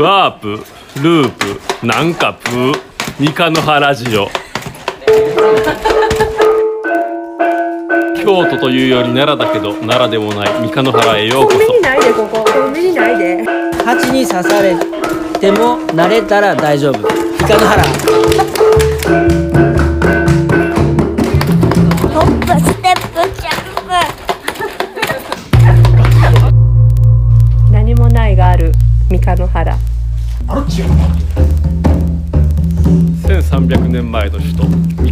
[0.00, 0.58] ワープ
[1.04, 2.74] ループなんかプー
[3.20, 4.26] 三日の葉ラジオ。
[8.16, 11.58] 京都というより奈良だけど奈良でもない三日の原へようこそ。
[11.58, 13.44] 海にないでここ海にないで
[13.84, 14.74] 蜂に刺され
[15.38, 16.98] ても慣れたら大丈夫。
[16.98, 17.02] イ
[17.46, 19.43] カの原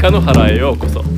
[0.03, 1.12] 都三日の原へようこそ。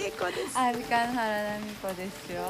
[0.00, 0.58] 原恵子です。
[0.58, 2.42] あ、みかん原奈美子ですよ。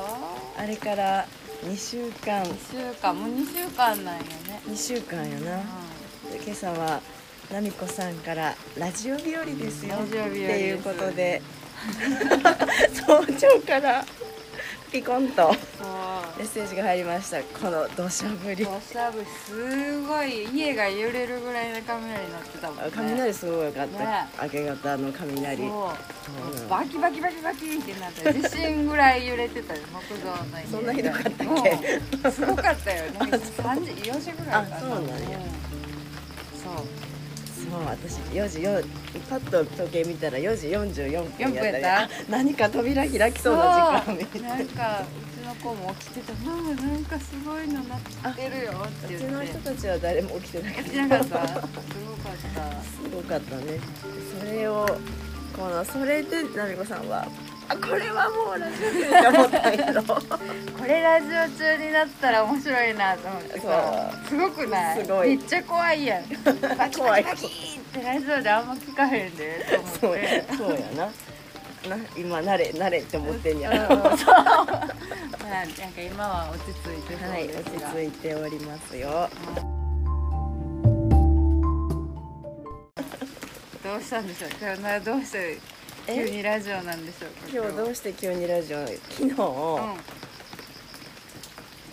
[0.56, 1.26] あれから
[1.64, 2.44] 2週間。
[2.44, 4.62] 二週間、もう二週間なんよね。
[4.68, 5.60] 2週間よな。
[6.44, 7.00] 今朝は
[7.48, 9.96] 奈美子さんからラジオ日和ですよ。
[9.96, 10.44] ラジオ日和です。
[10.44, 11.42] っていうことで。
[12.92, 14.04] 早朝から
[14.90, 15.54] ピコンと。
[16.36, 17.40] メッセージが入りました。
[17.42, 18.64] この土砂降り。
[18.64, 22.90] 土砂降りすごい家が揺れるぐらいの雷になってたもんね。
[22.94, 24.28] 雷すごいかった、ね。
[24.42, 25.56] 明け方の雷。
[25.58, 26.60] そう。
[26.62, 26.68] うん。
[26.68, 29.80] バキバキバキバキってなって地震ぐらい揺れてたよ。
[29.92, 30.66] 木造の家。
[30.66, 31.70] そんなひどかったっけ？
[32.24, 32.32] うん。
[32.32, 34.76] すごかったよ なんか三時4時ぐらいかな。
[34.76, 35.04] あそうなんや。
[35.04, 35.14] うん。
[36.60, 36.84] そう
[37.70, 38.80] そう私4時よ
[39.28, 42.02] パッと時計見たら4時44分やった4分やった？
[42.04, 48.00] あ何か扉開きそうな時間みたいななんかうちの子も起きてた「ママなんかすごいのなっ
[48.36, 49.36] てるよ」ってうち言って。
[49.36, 51.62] の人たちは誰も起きてなかっ起きてなかったすごかった。
[51.62, 53.80] すごかったね。
[54.40, 54.86] それを
[55.56, 57.28] このそれで奈美子さんはあ
[57.76, 60.20] これはもうラジオでって思ったんやろこ
[60.86, 64.10] れラジオ中になったら面白いなと思ってさ。
[64.28, 65.02] すごくない？
[65.04, 65.28] すごい。
[65.28, 66.24] めっちゃ怖いやん。
[66.76, 69.98] バキバキバキってラジオであんま聞かへんでと思って。
[70.00, 71.96] そうやそうやな。
[71.96, 73.70] な今慣れ慣れって思ってんや。
[73.70, 74.34] うんろそう。
[74.34, 79.28] まあなんか今は落ち着いてそうはい落ち着いておりますよ。
[83.82, 84.50] どうしたんでしょう？
[84.60, 85.58] 今日などうして
[86.06, 88.86] 急にラジオなんでしょうか今日どうして急にラジオ？
[88.86, 89.36] 昨日うん。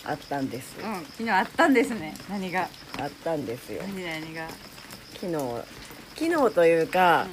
[0.09, 2.13] あったんですうん、昨日あったんですね。
[2.29, 2.69] 何が、
[2.99, 3.83] あったんですよ。
[3.83, 4.47] 何何が？
[5.13, 5.33] 昨日
[6.15, 7.27] 昨日というか、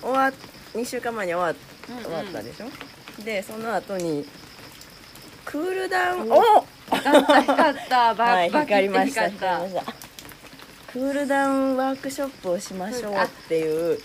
[0.00, 0.32] 終わ
[0.74, 4.26] 2週間前に終わうん終わったでしょ、でその後に
[5.44, 9.30] クールダウンうんお光った、光った、 バはいバキ光りました
[10.90, 14.00] クールダウンワークショップをしましょうっていうえ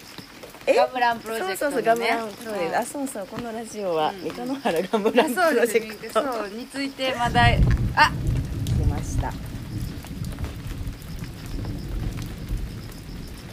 [0.75, 1.57] ガムランプロジェクト、ね。
[1.57, 4.21] そうそうそうガムランプロジェクト、あそうそうこのラジオはうん。
[4.23, 6.21] 三日野原ガムランプロジェクト。
[6.21, 7.41] そうについてまだ
[7.95, 8.11] あ
[8.65, 9.33] 来ました。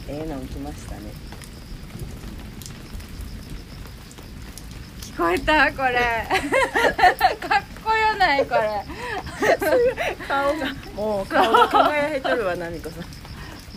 [0.09, 1.01] ええの来ましたね。
[5.01, 5.95] 聞こえたこれ。
[7.47, 8.85] かっこよないこれ。
[10.27, 10.73] 顔が。
[10.95, 13.16] もう顔が輝いとるわ奈美子さん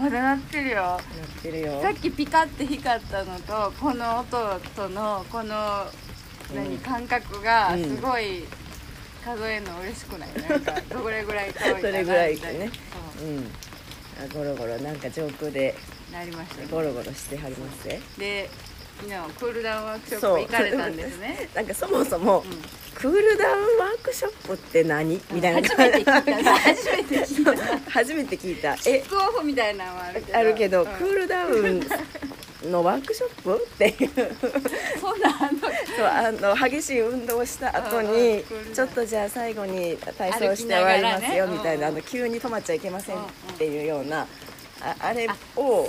[0.01, 0.77] まだなってるよ。
[0.77, 1.83] やってるよ。
[1.83, 5.87] さっきピカって光ったのとこの音とのこの
[6.55, 6.79] 何、うん。
[6.79, 8.45] 感覚がうんすごい
[9.25, 10.29] 数えるの嬉しくない？
[10.49, 12.71] なんかどれぐらい遠いかなそ れぐらいかね。
[13.21, 13.25] う。
[13.25, 13.51] ん。
[14.23, 15.75] あゴロゴロなんか上空で
[16.13, 16.69] なりましたね。
[16.71, 18.51] ゴロゴロしてはりますねで
[19.01, 21.49] 昨日クールダウンワークショップ行かれたんですね。
[21.55, 22.63] なんかそもそも、うん
[22.95, 25.21] クールダウンワークショップって何？
[25.33, 25.69] みたいな。
[25.69, 26.15] 初めて聞いた。
[26.61, 27.91] 初めて聞いた。
[27.91, 30.39] 初めて聞いたキえックオフみたいなのもあるけど。
[30.39, 30.87] あるけど、うん。
[30.89, 31.81] クールダウン
[32.71, 34.11] のワークショップっていう。
[35.97, 38.43] そうあの激しい運動をした後に
[38.73, 43.21] ちょっとじゃあ最後に体操して終わりますよみたいな、うんあの急に止まっちゃいけませんっ
[43.59, 44.27] ていうような
[44.81, 45.89] ああれを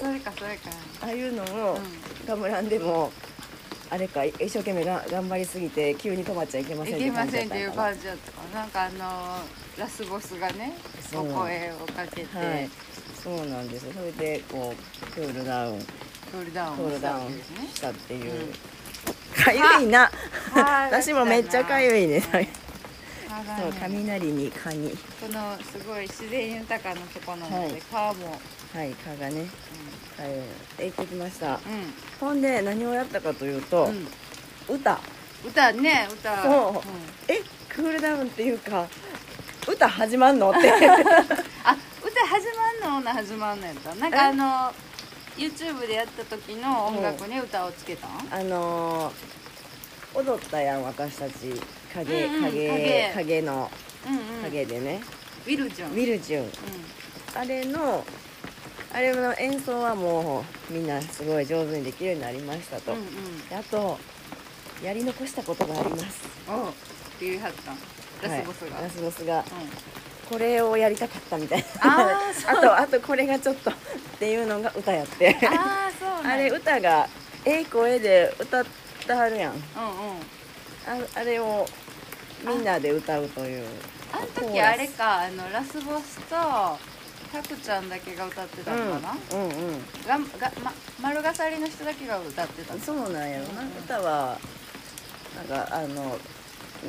[1.01, 1.77] ああいうのを、う
[2.27, 3.11] ガムランでも
[3.91, 9.43] あれか一生懸命が頑張りすぎて急に止まっちゃいけませんいけませんっていうじ感じだったかななんかあの
[9.77, 10.73] ラスボスがね
[11.13, 12.69] お声をかけて、はい。
[13.21, 13.85] そうなんです。
[13.93, 15.79] それでこうクールダウン。
[16.31, 17.31] クールダウンクーをしたルダウン
[17.67, 18.31] したっていう。
[18.31, 18.49] う。
[18.49, 20.09] んかゆいな。
[20.53, 24.97] 歯私もめっちゃかゆいね歯がねそう雷に蚊にこ
[25.29, 28.39] のすごい自然豊かなとこなので、はい川も、
[28.73, 29.49] はい蚊がねか
[29.79, 29.80] ゆ
[30.25, 30.29] い。
[30.79, 31.55] え行ってきました。
[31.55, 31.59] う
[32.19, 33.89] ほんで何をやったかというと、
[34.69, 34.99] 歌。
[35.45, 36.43] 歌ね歌。
[36.43, 37.31] そう。
[37.31, 38.87] えクールダウンっていうか
[39.67, 40.51] 歌始まんの？
[40.51, 40.71] って。
[41.63, 42.47] あ歌始
[42.81, 43.95] まんのんなん始まんのやった。
[43.95, 44.73] なんかあの
[45.37, 48.27] YouTube でやった時の音楽に歌をつけたん？
[48.31, 51.53] あのー、踊ったやん私たち。
[51.93, 53.11] 影、うんうん影影。
[53.15, 53.71] 影の。
[54.07, 54.43] うんうん。
[54.43, 55.01] 影でね、
[55.45, 55.91] ウィルジョン。
[55.91, 56.45] ウィルジュン。
[56.45, 56.49] う
[57.33, 58.03] あれの
[58.93, 63.47] あれの演奏はもうみんなすごい上手にできるようになりましたと、んうんうん。
[63.47, 63.97] であと
[64.83, 66.21] やり残したことがあります。
[66.49, 66.71] おうっ
[67.19, 67.77] て言いはったん。
[68.29, 69.39] ラスボスが、はいラスボスが。
[69.39, 69.43] うん。
[70.29, 72.09] これをやりたかったみたいな。
[72.47, 73.73] あ とあとこれがちょっとっ
[74.19, 75.37] ていうのが歌やって。
[75.45, 77.07] ああそうあれ歌が
[77.45, 78.65] ええ声で歌っ
[79.05, 79.53] てはるやん。
[79.53, 79.61] うんうん。
[81.03, 81.65] ああれを
[82.45, 83.67] みんなで歌うという。
[84.13, 86.35] あの時あれかあのラスボスと
[87.31, 94.37] タクちゃんだけが歌ってたのかな、うんうんががま、丸がさりの人だけが歌ってたそうなんやろな、うん歌は
[95.35, 96.17] なんかあの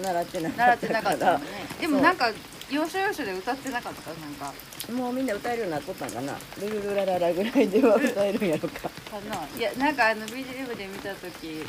[0.03, 1.17] 習ってなか習ってったから。
[1.17, 1.45] なかったね。
[1.81, 2.31] でもなんか
[2.71, 4.11] 要所要所で歌ってなかった？
[4.11, 4.53] なんか。
[4.93, 6.35] もうみんな歌えるようになっとったんかな。
[6.59, 8.81] ルルルラララぐらいでは歌えるんやろか。
[8.81, 8.91] か
[9.31, 9.47] な？
[9.57, 11.65] いやなんかあの BGM で見た時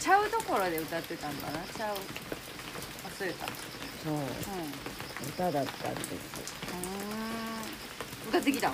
[0.00, 1.60] ちゃうところで歌ってたんかな？
[1.72, 1.96] ちゃう。
[3.06, 3.46] 忘れた。
[3.46, 3.48] う。
[3.48, 3.52] ん。
[4.02, 6.57] そう歌だったんです
[8.28, 8.72] 歌ってきたん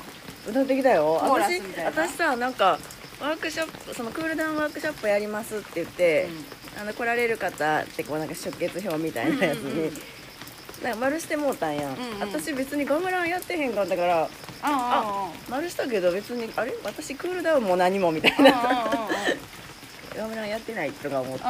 [0.49, 1.15] 歌ってきたよ。
[1.23, 2.79] 私私さなんか
[3.21, 6.29] ワークショップそのクールダウンワークショップやりますって言って、
[6.81, 9.93] あの来られる方ってこうなんか出血表みたいなやつに、うんうんうん。
[10.83, 11.95] なんか丸してもうたんや、ん。
[11.95, 12.21] うんうん。
[12.21, 14.29] 私別にガムランやってへんかったからあ
[14.63, 16.75] あ丸したけど別にあれ？
[16.85, 18.91] 私クールダウンも何もみたいうんうんうんな
[20.17, 21.45] ガムランやってないとか思って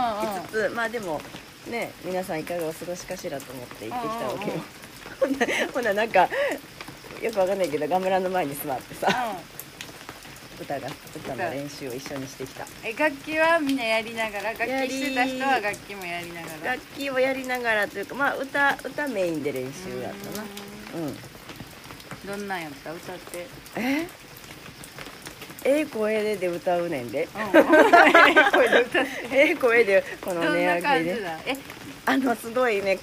[0.50, 1.20] つつまあでも
[1.68, 4.56] ね皆さんいかがお過ごしかしらと思って行ってきたわけよ、
[5.20, 5.38] ほんな
[5.72, 6.28] ほんななんか
[7.22, 9.08] よくわかんないけどガムランの前に座ってさ
[10.60, 12.64] 歌が歌の練習を一緒にしてきた。
[12.84, 16.72] え楽器はみんなやりながら楽器してた人は楽器もやりながら。
[16.74, 20.46] 楽器をやりながらというかまあ歌歌メインで練習やったな。
[20.96, 21.06] うん。
[21.06, 21.16] うん。
[22.26, 22.92] どんなんやった？
[22.92, 23.46] 歌って。
[23.76, 24.06] え？
[25.66, 27.26] ええ声でで歌うねんで。
[27.34, 27.64] うん。
[28.52, 29.10] これで歌って。
[29.32, 31.20] ええ声でこの値上げで。
[31.20, 31.38] だ？
[31.46, 31.56] え
[32.06, 32.98] あのすごいね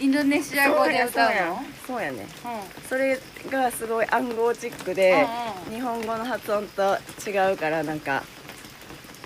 [0.00, 1.60] インドネシア語で歌うの？
[1.86, 2.18] そうやね。
[2.20, 2.88] うん。
[2.88, 3.18] それ
[3.50, 5.26] がすごい暗号チックで
[5.66, 6.96] うんうん日本語の発音と
[7.26, 8.22] 違うからなんか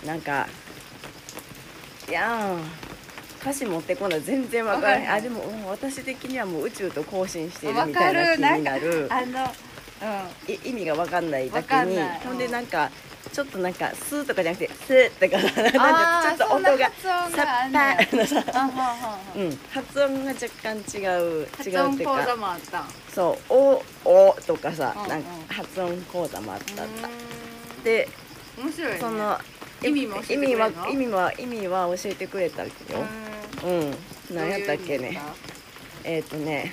[0.07, 0.49] なんか
[2.09, 2.59] いやー
[3.43, 9.09] 歌詞持ってこない全然わからないあでもうん私的にはもう宇宙と交信してるみたいな気になる。
[9.11, 9.51] あの
[10.49, 11.99] い意味がわかんないだけに。
[12.25, 12.91] ほんでなんか
[13.33, 15.43] ちょっとなんか「スー」とかじゃなくて「スー」とか
[15.79, 18.45] なんかちょっと音がさっぱのさ
[19.35, 22.81] うん発音が若干違う違う発っていうかもあった。
[22.81, 22.85] ん
[23.15, 25.09] そう「お」「お」とかさうんうん。
[25.09, 26.85] なんか発音講座もあった
[27.83, 28.09] で
[28.59, 28.99] 面白いね。
[29.01, 29.39] その
[29.83, 32.71] 意味も意味は意味は意味は教えてくれたよ。
[33.65, 33.81] うん。
[33.81, 33.99] うん。
[34.31, 35.21] 何やったっけね。
[36.05, 36.73] えっ、とね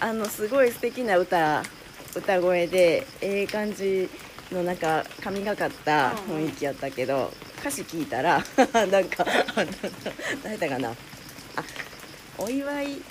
[0.00, 1.62] あのすごい素敵な歌
[2.14, 4.08] 歌声でええ感じ
[4.52, 8.42] のなんか神がかった雰囲気やったけど、歌詞聞いたら
[8.86, 9.26] なんか
[10.42, 10.90] 誰だかな。
[10.90, 10.94] あ
[12.38, 13.02] お祝い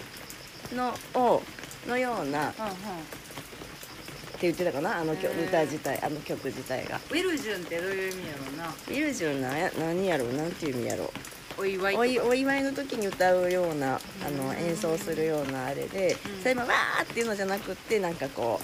[0.74, 1.44] のを
[1.88, 2.62] のようなって
[4.42, 7.00] 言ってたかなあの曲歌自体あの曲自体が。
[7.10, 8.96] ウィルジュンってどういう意味やろうな。
[8.96, 11.06] イルジョンな何やろうなんていう意味やろ
[11.58, 11.62] う。
[11.62, 14.56] お祝いおいお祝いの時に歌うようなあのうん。
[14.56, 16.42] 演奏するようなあれで、うん。
[16.42, 18.62] それもわーっていうのじゃなくってなんかこ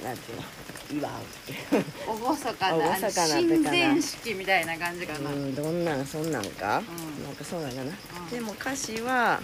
[0.00, 0.42] うなんていうの
[0.90, 7.24] 祝う厳かな厳かな神前式みたいな感じかな、うん、どんなんそんなんか、うん。
[7.24, 8.30] なんかそうなんかな、ん。
[8.30, 9.40] でも歌詞は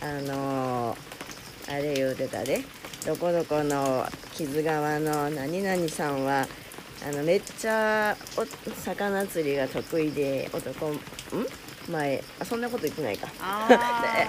[0.00, 1.14] あのー
[1.66, 2.62] あれ言うてたで。
[3.06, 6.46] どこどこの木津川の何々さんは
[7.06, 8.46] あのめっちゃお
[8.80, 10.98] 魚釣りが得意で男ん？
[11.88, 13.28] 前あそんなこと言ってないか。
[13.40, 13.68] あ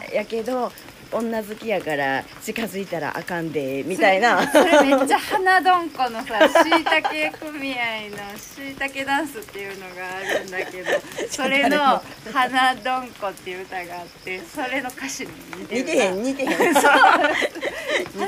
[0.13, 0.71] やけど
[1.11, 4.45] 女好きやから近づいたらあかんでみたいな。
[4.51, 10.91] それめっちゃ花どんこのさしいたけ組合のしいたけダンスっていうのがあるんだけど
[11.29, 12.01] それの
[12.33, 16.49] 「花どんこ」っていう歌があってそれの歌詞に似てる似てへん似てへん。
[16.49, 16.57] 似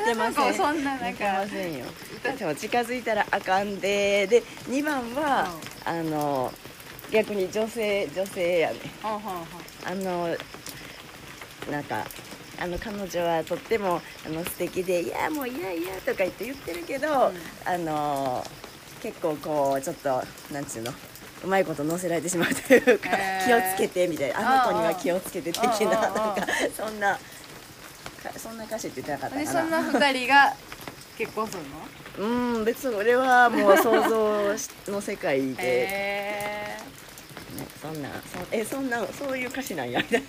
[0.06, 0.54] て ません。
[0.54, 1.86] そんななん似てかませんよ。
[2.38, 5.50] でも近づいたらあかんでで2番は、
[5.86, 6.54] あの
[7.12, 8.78] 逆に女性女性やね。
[9.04, 10.36] あの
[11.72, 12.06] なんか
[12.60, 17.32] あの彼女はとってもあの素敵で「いやもういやいや」とか言って言ってるけど、
[17.66, 18.44] あの
[19.02, 20.94] 結構こうちょっとなんちゅうの
[21.44, 23.46] うまいこと乗せられてしまうというか、へー。
[23.46, 26.46] 気をつけてみたいなあの子には気をつけて的なうんうんうんなんか
[26.76, 27.20] そんな
[28.24, 30.56] かそんな歌詞って言ってなかったでかそんな二人が
[31.18, 31.64] 結婚する
[32.20, 32.28] の？
[32.28, 36.78] うん別に俺はもう想像の世界で、へ
[37.58, 40.00] ねそんなそえそんなそういう歌詞なんや。
[40.02, 40.28] みたいな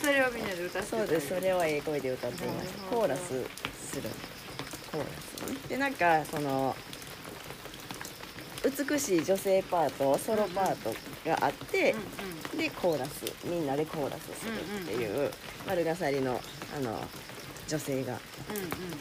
[0.00, 1.28] それをみんなで歌ってたそうです。
[1.28, 3.00] それはええ声で歌っていましたなるほど。
[3.00, 3.28] コーラス
[3.90, 4.08] する。
[4.90, 5.68] コーラス？
[5.68, 6.76] でなんかその
[8.64, 10.94] 美しい女性パートソロパート
[11.28, 11.94] があって、
[12.56, 14.52] でコーラスみんなでコーラスする
[14.84, 15.30] っていう
[15.66, 16.40] 丸がさりの
[16.74, 16.98] あの
[17.66, 18.18] 女性が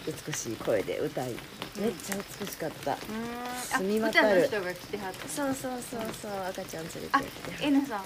[0.07, 1.35] 美しい声で歌い
[1.79, 2.97] めっちゃ美しかった、
[3.77, 4.43] 澄みあ渡る。
[4.43, 5.27] 歌の人が来てはった。
[5.27, 8.03] そうそうそうそう赤ちゃん連れてあきて N さん。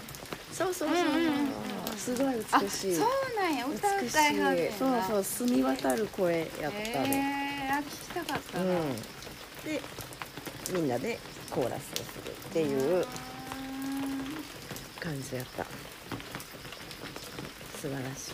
[0.51, 2.95] そうそうそうそう、うんうんうんすごいあ美しい。
[2.95, 3.65] そうなんや。
[3.65, 4.71] 歌いはんねんい。
[4.71, 8.95] そうそう澄み渡る声やったね、えー、あ聞きたかったな、うん。
[8.95, 9.81] で
[10.73, 11.19] みんなで
[11.51, 13.05] コーラスをするっていう
[14.99, 15.65] 感じやった。
[17.79, 18.33] 素晴らしい。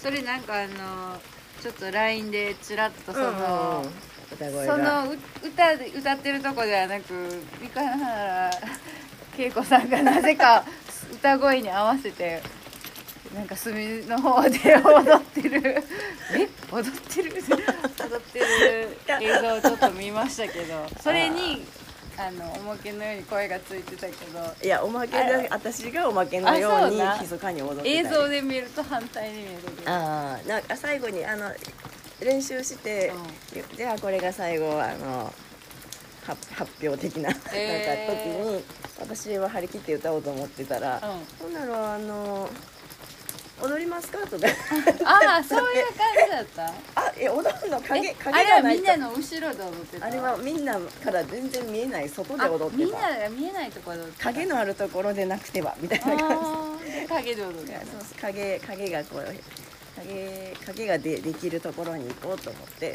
[0.00, 1.20] それなんかあの
[1.62, 3.84] ちょっと LINE でちらっとその、
[4.32, 8.50] 歌声そがのう歌で歌ってるとこではなく三河原
[9.38, 10.64] 恵子さんがなぜか
[11.12, 12.42] 歌声に合わせて
[13.34, 15.82] なんか隅の方で踊ってる。
[16.32, 16.48] え？
[16.72, 17.32] 踊ってる？
[17.98, 21.64] 踊ってる映像をちょっと見ましたけどそれに
[22.18, 24.40] あのおまけのように声がついてたけど。
[24.62, 29.90] いやおまけで私がおまけのように密かに踊ってた映り像で見ると反対に見えるけど。
[29.90, 31.52] ああなんか最後にあの
[32.20, 33.12] 練習して、
[33.76, 35.32] じゃあこれが最後あの
[36.26, 38.06] 発発表的な,、へー。
[38.06, 38.64] なんか時に
[38.98, 41.00] 私は張り切って歌おうと思ってたらうん
[41.38, 42.48] 「ほんならあの
[43.62, 44.46] 踊りますか?」とか。
[45.04, 46.66] ああそういう感じだった？
[47.00, 48.82] あえ踊るの影え影あれはがないと。
[48.82, 50.06] みんなの後ろで踊ってた？
[50.06, 54.24] あれはみんなから全然見えない外で踊ってあみんたなが見えないところで踊ってた。
[54.24, 56.04] 影のあるところでなくてはみたいな。
[56.04, 58.20] 感あーで影で踊るじいやそうそう。
[58.20, 59.34] 影影がこう
[59.96, 62.94] 影影がでできるところに行こうと思って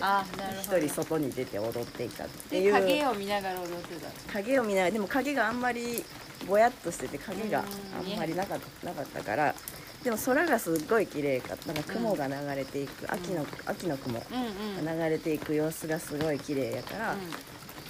[0.62, 3.96] 一人外に出て踊っていたっていでう影を見ながら踊って
[4.28, 4.34] た。
[4.34, 6.06] 影を見ながらでも影があんまり
[6.46, 7.64] ぼやっとしてて影があ
[8.00, 9.56] うんんまりなかったなかったから
[10.04, 11.74] でも空がすっごい綺麗かった。
[11.74, 14.86] なんか雲が流れていく、秋の秋の雲うんうん。
[14.86, 15.54] が流れていく。
[15.54, 17.16] 様子がすごい綺麗やから、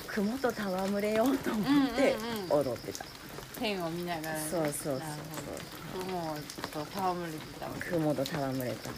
[0.08, 2.16] 雲と戯れようと思って
[2.50, 3.06] うんうん踊ってた、
[3.60, 4.40] 天を見ながらね。
[4.52, 5.12] そうそうそうなる
[5.94, 6.06] ほど。
[6.06, 6.36] 雲
[6.74, 8.96] と戯れてた雲と戯れたね。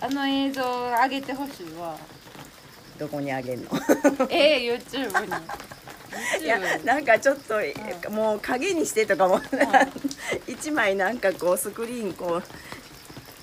[0.00, 1.98] あの映像を上げてほしいわ。
[2.98, 3.68] どこにあげんの？
[4.30, 5.32] ええ YouTube に。
[6.42, 7.54] いやなんかちょっと、
[8.10, 9.40] もう影にしてとかも、
[10.60, 12.42] 一枚なんかこうスクリーンこ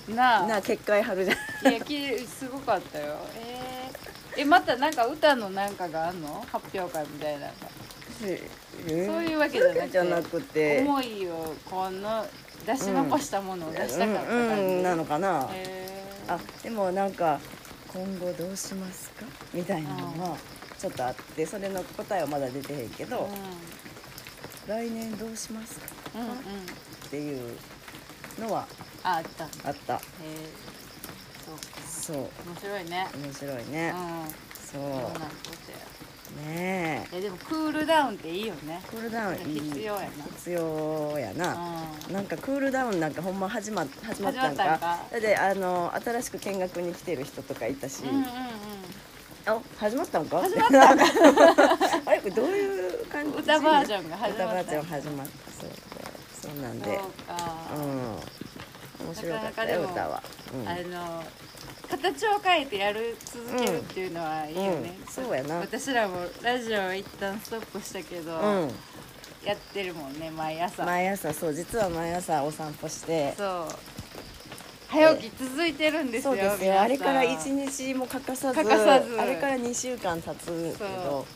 [0.08, 0.46] うなあ。
[0.46, 1.72] な結界貼るじゃん。
[1.72, 1.80] いや
[2.26, 3.16] すごかったよ。
[3.36, 6.44] えー、えまたなんか歌のなんかがあんの？
[6.52, 7.48] 発表会みたいな
[8.20, 9.58] そういうわけ
[9.90, 10.80] じゃなくて。
[10.80, 12.26] 思いをこの
[12.66, 15.88] 出し残したものを出したかったうん感じ、うんなのかな、へ
[16.26, 17.38] あでもなんか
[17.92, 19.24] 今後どうしますか？
[19.52, 20.36] みたいなのは
[20.78, 23.28] ちょっとあってそれの答えはまだ出てへんけーど、
[24.66, 25.86] 来年どうしますか？
[26.14, 26.36] うんうんうん
[27.06, 27.56] っていう
[28.40, 28.66] のは
[29.02, 29.44] ああった。
[29.44, 29.94] へあった。
[29.94, 29.98] え
[31.44, 31.62] そうか。
[31.88, 32.16] そう。
[32.16, 33.06] 面白いね。
[33.14, 33.72] 面白いうん。
[33.72, 33.94] ね、
[34.72, 34.82] そう。
[34.82, 35.02] なん
[36.44, 37.16] ねえ。
[37.18, 38.82] えでもクールダウンっていいよね。
[38.90, 39.60] クールダウンいい。
[39.60, 40.08] 必要やな。
[40.36, 41.56] 必要やな、
[42.08, 42.12] うん。
[42.14, 44.56] なんかクールダウンなんかほんま始ま始まったんか。
[44.56, 45.06] 始まったんか。
[45.12, 48.26] だってあの新しく見学に来てる人とかいたし、うんうんうん。
[49.46, 50.40] あ始まったんか？
[50.42, 51.04] 始まったんか。
[52.06, 53.38] あれどういう感じ？
[53.38, 54.44] 歌バージョンが始まった。
[54.44, 55.55] 歌バージョン始まった
[56.46, 57.34] そうなんでそうか、
[57.74, 59.06] うん。
[59.06, 60.22] 面白かったよなかなかでも歌は、
[60.54, 60.68] うん。
[60.68, 61.24] あの
[61.88, 65.06] 形を変えてやる続けるっていうのはいいよね、うん。
[65.06, 65.56] そうやな。
[65.56, 68.70] 私らもラジオ一旦ストップしたけど、うん。
[69.44, 70.84] やってるもんね毎朝。
[70.84, 73.34] 毎朝そう実は毎朝お散歩して。
[73.36, 73.74] そう。
[74.88, 76.66] 早起き続いてるんですよそうです皆さん。
[76.66, 79.20] よあれから一日も欠かさず欠かさず。
[79.20, 81.26] あれから2週間経つけど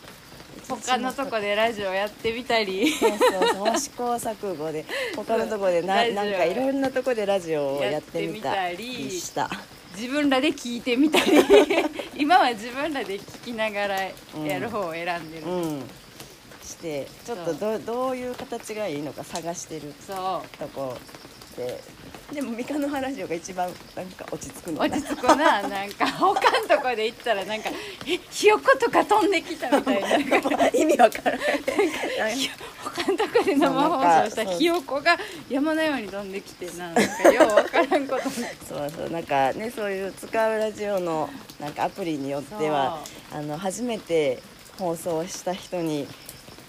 [0.77, 2.91] 他のとこでラジオやってみたり。
[2.93, 4.85] そうそう試行錯誤で。
[5.17, 9.51] 他のとこでななんかいろんなとこでラジオをやってみたりりした。
[9.97, 11.33] 自分らで聞いてみたり。
[12.17, 14.01] 今は自分らで聞きながら
[14.45, 15.83] やる方を選んでる、うん。
[16.63, 20.97] してちょっとどどういう形がいいのか探してるとこ
[21.57, 21.83] で
[22.33, 26.07] でも三日の原城が一番なんか落ち着くのかな落ち着くななんか。
[26.21, 27.71] 他のとこで行ったらなんか
[28.07, 30.09] 「えひよことか飛んできた」みたいな。
[30.09, 32.51] なんか 意味わからない
[32.83, 35.19] 他のとこで生放送したひよこが
[35.49, 38.35] 山のように飛んできてななんかようわからんことに。
[38.69, 39.11] そうそう。
[39.11, 44.41] なんかねそういう使うラジオのなんかアプリによってはあの初めて
[44.79, 46.07] 放送した人に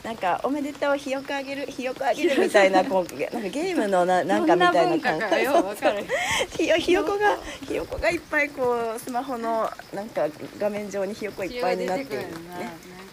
[0.03, 6.05] なんか「おめでとうひよこあげるひよこあげる」みたいなこう なんかゲームのななんかみたいなどんな文化かようわからん
[6.57, 10.27] ひよひよこがひよこがいっぱいこうスマホのなんか
[10.57, 12.27] 画面上にひよこいっぱいになってるね。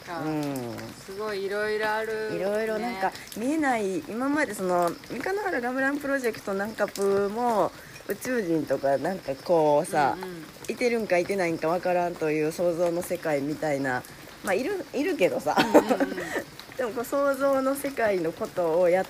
[0.08, 0.76] うん。
[1.04, 7.70] すごいいろいろある、いろいろなんか見えない今までその三日野原ガムランプロジェクトなんかプも
[8.06, 10.44] 宇宙人とかなんかこうさ、うんうん。
[10.68, 14.02] いてるんかいてないんかわからんという想像の世界みたいな
[14.42, 16.16] まあいるいるけどさ、うんうんうん
[16.78, 19.06] でもこう想像の世界のことをやっ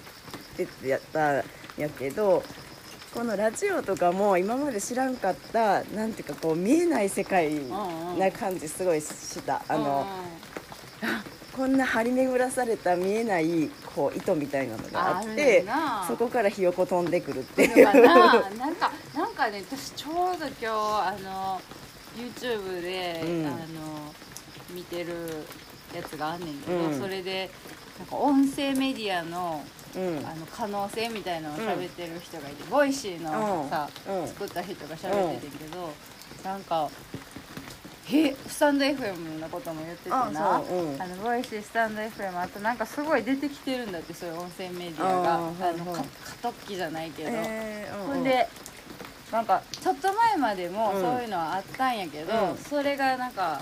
[0.56, 1.44] ててやったん
[1.76, 2.42] やけど
[3.14, 7.50] このラジオとかも今まで知らんかったなんていうかこう見えない世界
[8.18, 9.62] な感じすごいした。
[9.68, 10.06] あの
[11.52, 15.64] こんな張り巡らされた見えないこう糸みたいなのがあって
[16.06, 17.84] そこからひよこ飛んでくるってうんいう。
[17.84, 21.60] なんかなんかね私ちょうど今日あの
[22.16, 23.56] YouTube で、うんあの
[24.70, 25.44] 見てる
[25.94, 26.98] やつがあんねんけど、うん。
[27.00, 27.50] それで
[27.98, 29.62] なんか音声メディアの
[29.96, 30.18] うん。
[30.18, 34.28] あの可能性みたいなのを喋ってる人がいて、 Voicy のさ、うん。
[34.28, 35.90] 作った人が喋っててんけど、
[36.44, 36.88] なんか
[38.06, 40.26] へスタンド FM のことも言っててな。
[40.56, 40.78] あそう。
[40.78, 41.02] うん。
[41.02, 45.34] あのボイシースタンド FM あとなんかすごい出てきてるんだってそういう音声メディアが。
[45.34, 45.76] ああーはいはい。
[45.78, 46.04] のか
[46.42, 48.48] 過突起じゃないけど、えーうんほんで
[49.30, 52.56] なんかちょっと前までもうんそういうのはあったんやけど、うん。
[52.56, 53.60] それがなんか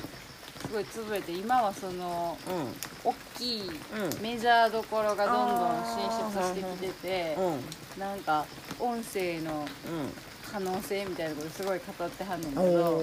[0.60, 3.10] すごい潰れて今はそのうん。
[3.10, 7.46] 大きいうんメジャーどころがどんどん進出してきてて、うん。
[7.46, 7.60] うん
[7.98, 8.44] なんか
[8.78, 9.66] 音声の
[10.52, 13.02] 可能性みたいなことすごい語ってはんねんけおど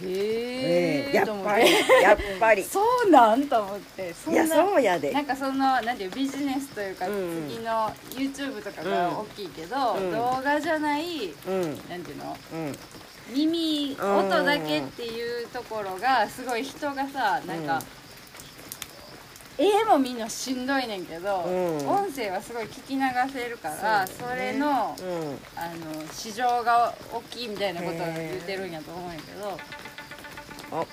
[0.00, 1.70] へえええやっと思っぱりて
[2.02, 2.62] やっぱり。
[2.64, 4.14] そうなんと思って。
[4.14, 5.12] そいやんなそうやで。
[5.12, 7.50] なんかそのなんていうビジネスというか、うん。
[7.50, 10.12] 次の YouTube とかが大きいけど、うん。
[10.12, 11.62] 動画じゃないうん。
[11.88, 12.36] なんていうの？
[12.52, 12.78] うん
[13.30, 17.82] 耳うん音だけっていうところがすごい人がさなんか、
[19.58, 21.50] 絵も見るのしんどいねんけど、う
[21.82, 21.88] ん。
[21.88, 23.00] 音声はすごい聞き流
[23.32, 25.38] せるからそ,、それのうん。
[25.56, 29.58] あの市場が大きいみたいなことを言ってるんやと思うんやけど。
[30.80, 30.86] あ。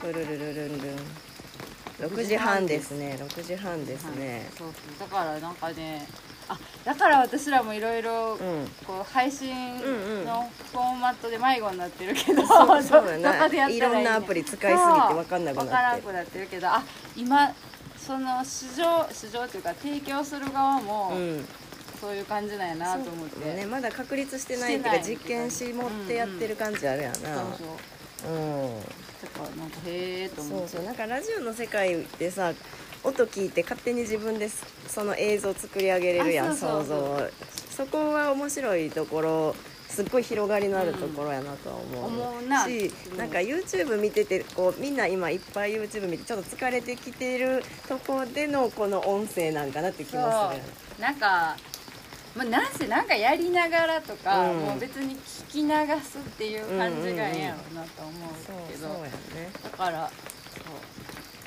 [0.00, 0.96] プルルルルンルン。
[2.00, 3.16] 6時半ですね。
[3.20, 4.50] 6時半ですね。
[4.98, 6.06] だからなんかね
[6.48, 8.68] あだから私らもいろいろうん。
[8.86, 9.52] こう配信
[9.82, 10.24] うんうん。
[10.24, 15.68] のフォーマットで迷子になってるけど、そうそう やないいねいろんなアプリ使いすぎて分かんなくなって。
[15.68, 16.82] 分からなくなってるけどあ
[17.16, 17.52] 今
[17.96, 21.48] その市場市場っていうか提供する側もうん。
[22.00, 23.66] そういう感じなんやなと思って、ね。
[23.66, 27.16] まだ確立してないっていうか実験し持ってやってる感じあるやな。
[27.16, 27.24] そう
[28.22, 28.32] そう。
[28.32, 28.80] うん。
[28.80, 30.68] だからなんかへえと思って。
[30.68, 30.86] そうそう。
[30.86, 32.52] なんかラジオの世界でさ
[33.04, 34.48] 音聞いて勝手に自分で
[34.88, 36.84] その映像作り上げれるやんあそうそう。
[36.84, 36.96] そう想像。
[36.96, 37.30] を
[37.70, 39.54] そこは面白いところ
[39.88, 42.66] すっごい広がりのあるところやなとは思う,、思うな。
[42.66, 50.32] しうんなんか YouTube 見ててこうみんな今いっぱい YouTube 見てちょっと疲れてきてるとこでのこの音声なんかなって気もする。
[50.32, 50.62] よね
[50.98, 51.56] なんか
[52.36, 54.58] まあ、なんせなんかやりながらとか、うん。
[54.58, 55.68] もう別に聞き流
[56.02, 59.10] すっていう感じがええやろうなと思うけど、そうそうやね。
[59.64, 60.10] だから
[60.54, 60.97] そう、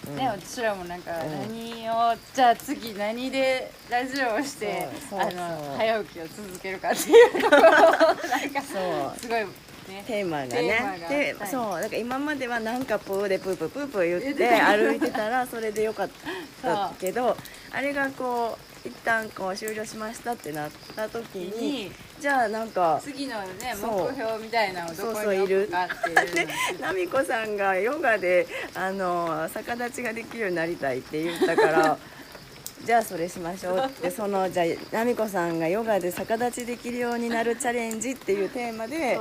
[0.08, 0.16] うん。
[0.16, 1.32] ね私らもなんかうん。
[1.42, 9.20] 何を、じゃあ次何でラジオをしてあの早起きを続けるかっていうところをなんかそう。
[9.20, 10.04] すごいね。
[10.08, 10.80] テーマがね。
[10.80, 11.00] がはい。
[11.00, 16.10] でそうだから今まではなんかプーでプープープープー言って 歩いてたらそれでよかっ
[16.62, 17.38] たけど
[17.72, 26.48] あれがこう一旦こう終了しましたってなった時ににじゃあなんか次のね目標みたいなのをどこにそうそういる置くかっていう
[26.80, 31.98] 奈美子さんがヨガであの逆立ちができるようになりたいって言ったから
[32.86, 33.86] じゃあそれしましょう。
[33.86, 39.20] ってそのじゃあ奈美子さんがヨガで逆立ちできるようになるチャレンジっていうテーマで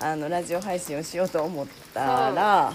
[0.00, 2.72] あのラジオ配信をしようと思ったら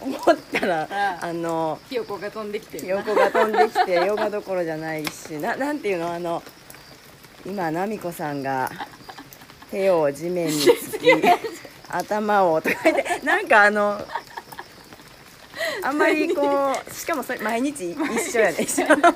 [0.00, 0.20] 思っ
[0.52, 2.78] たらああのひよこが飛んできて。
[2.78, 6.12] るな横が飛んできてヨガどころじゃないしななんていうの？
[6.12, 6.42] あの
[7.44, 8.70] 今奈美子さんが
[9.70, 11.08] 手を地面につき
[11.88, 14.00] 頭をとか言ってなんかあの
[15.84, 16.42] あんまりこ
[16.88, 18.66] うしかもそれ毎日一緒やね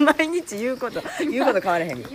[0.00, 2.08] 毎日言うこと言うこと変わらへん今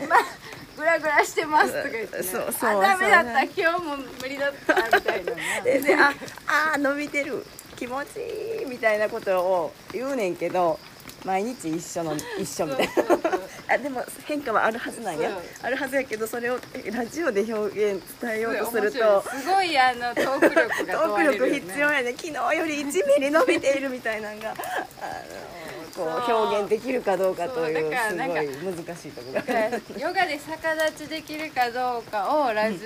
[0.77, 5.31] グラグラしてますとか言って、ね、そうそうあダメだった今日も無理だったみたいな。
[5.31, 6.13] ねでであ
[6.73, 7.45] あー伸びてる。
[7.75, 10.79] 気持ちいいみたいなことを言うねんけど
[11.23, 12.93] 毎日一緒の一緒みたいな。
[13.73, 15.31] あでも変化はあるはずなんや。
[15.61, 16.59] あるはずやけどそれを
[16.91, 18.97] ラジオで表現伝えようとすると。
[18.97, 19.41] い。
[19.41, 22.11] すごいあのトーク力が問トークわれるよ、ね、 力必要やね。
[22.11, 25.52] 昨日より1ミリ伸びているみたいなのがあの
[25.95, 29.33] こう表現できるかどうかというすごい難しいところ。
[29.33, 32.79] がだからヨガで逆立ちできるかどうかをラジ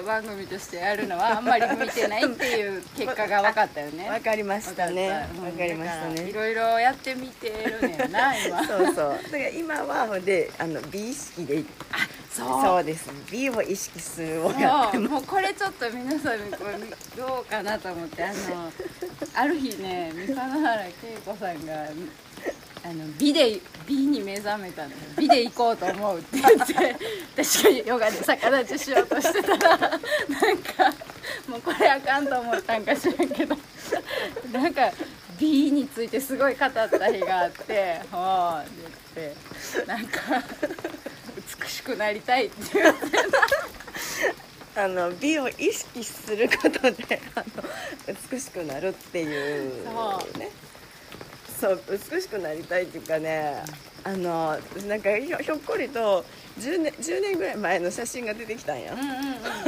[0.00, 4.08] オ番組としてやるのは あんまり向いてないっていう結果が分かったよね。
[4.08, 5.10] わかりましたね。
[5.10, 5.24] わわ
[5.56, 6.22] かりましたね。
[6.28, 8.64] いろいろやってみてるねんな今。
[8.66, 8.94] そうそう。
[8.94, 11.64] だから今はほんであの美意識でそう
[12.36, 12.84] そう。
[12.84, 16.78] です美を意識するをやってもうこれちょっと皆さんにこれ
[17.16, 18.72] どうかなと思ってあの
[19.34, 20.92] ある日ね三河原恵
[21.24, 21.86] 子さんがあ
[22.84, 24.90] あの美で美に目覚めたの。
[24.90, 26.74] よ美で行こうと思うって言って
[27.44, 29.98] 確かにヨガで逆立ちしようとしてたらなんか
[31.48, 33.56] もうこれあかんと思ったんか知らんけど
[34.52, 34.92] なんか
[35.38, 38.66] 美についてすごい語った日があって「はあ」っ
[39.14, 39.34] て
[39.74, 40.42] 言ってなんか
[41.04, 41.05] 美
[41.68, 43.00] しくなりたいって言って
[44.78, 50.38] あの美を意識することであの美しくなるっていうそう。
[50.38, 50.50] ね
[51.58, 51.80] そう
[52.12, 53.62] 美しくなりたいっていうかね
[54.04, 56.24] あのなんかひょっこりと
[56.58, 59.02] 10年 ,10 年ぐらい前の写真が出てきたんや、うんう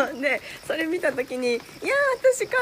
[0.07, 0.21] んうん。
[0.21, 1.61] でそれ見た時に「いや
[2.23, 2.57] 私可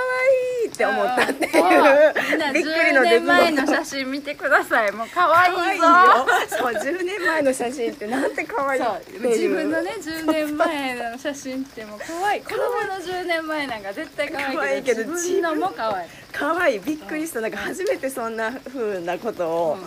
[0.63, 2.53] 愛いって思ったっていう。
[2.53, 6.27] びっくりの10出来年前の事写真見てくださいもう可愛いいぞよ。
[6.49, 12.43] そう10年前の写真ってなんて可愛いって自分のね10年前の写真ってもう可愛い。
[12.43, 16.09] 子供の10年前なんか絶対可可愛いけど愛いけど自分のも可愛い。
[16.33, 16.79] 可愛い。
[16.81, 17.41] びっくりした。
[17.41, 19.79] なんか初めてそんな風なことを、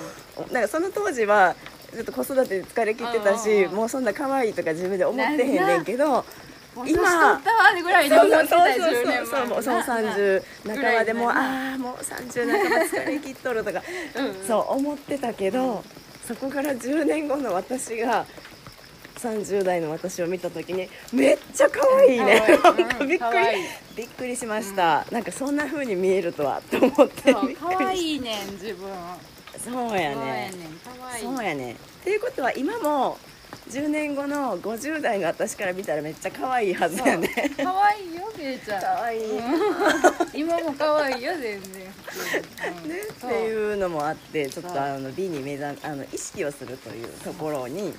[0.51, 1.55] なんかその当時は
[1.91, 6.25] ちょっと子育てで疲れ切ってたし、もうそんな可愛いとか自分で思ってへんねんけど
[6.75, 7.41] もう年取ったわ
[7.81, 13.81] ぐらいにそうそう思ってたよそう10年前そうそうそうな30半ばでもうああもう30半ば疲れ切っとるとか
[14.15, 15.83] うんそう思ってたけど、
[16.27, 18.25] そこから10年後の私が
[19.17, 22.41] 30代の私を見た時にめっちゃ可愛いね、
[23.05, 23.57] びっくり、
[23.97, 28.89] びっくりしました、なんかそんな風に見えるとはと思って可愛いねん自分
[29.63, 30.51] そうやね。
[31.21, 31.73] そうやね。
[31.73, 33.17] っていうことは今も
[33.69, 37.29] 10年後の50代の私から見たらめっちゃ可愛いはずやね。
[37.57, 38.81] 可愛いよけいちゃん。
[38.81, 39.43] 可愛い、ね
[40.33, 41.83] 今も可愛いよ全然。
[41.83, 43.27] うん。
[43.27, 47.93] っていうのもあってちょっとあの美に目覚あの意識をするというところに行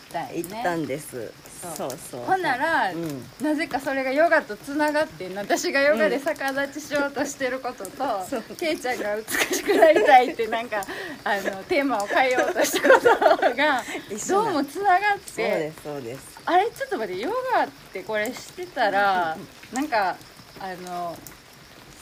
[0.00, 1.88] ったんよね行ったんです、そそう。
[1.88, 2.20] うそう。
[2.22, 3.24] ほんなら、うん。
[3.40, 7.90] なぜかそれがヨガとつながって私がヨガで逆立ちしようとしてることと、
[8.28, 8.42] そう。
[8.58, 10.82] ケイちゃんが美しくなりたいってなんか
[11.24, 13.82] あのテーマを変えようとしたことが
[14.28, 16.20] どうもつながっそうてですそうです。
[16.44, 19.36] あれちょっと待ってヨガってこれしてたら
[19.72, 20.16] なんか
[20.58, 21.16] あの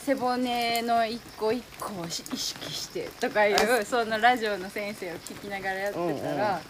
[0.04, 6.60] 背骨の一個一個をし意識してとかいうそのラジオの先生を聞きながらやってたら、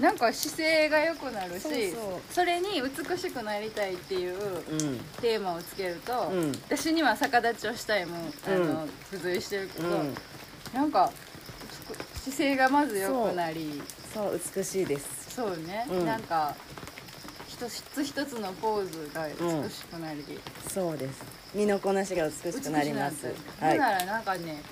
[0.00, 4.98] なんか姿勢が良くなるしそうそれに美しくなりたいっていううん。
[5.20, 6.52] テーマをつけると、うん。
[6.68, 8.90] 私には逆立ちをしたいもあの、うん。
[9.10, 10.14] 付随してるけど、うん。
[10.72, 11.12] なんか
[12.14, 13.82] 姿勢がまず良くなり。
[14.14, 15.34] そう美しいです。
[15.34, 16.06] そうね、うん。
[16.06, 16.54] なんか
[17.46, 20.24] 一つ一つのポーズが美しくなり、
[20.66, 21.22] そうです。
[21.54, 23.26] 身のこなしが美しくなります。
[23.60, 23.78] はい。
[23.78, 24.62] らなんかね